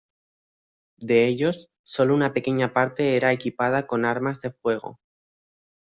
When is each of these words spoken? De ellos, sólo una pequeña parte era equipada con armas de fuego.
De 0.97 1.27
ellos, 1.27 1.69
sólo 1.83 2.15
una 2.15 2.33
pequeña 2.33 2.73
parte 2.73 3.15
era 3.15 3.33
equipada 3.33 3.85
con 3.85 4.03
armas 4.03 4.41
de 4.41 4.49
fuego. 4.49 4.97